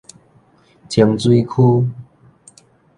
[0.89, 1.85] 清水區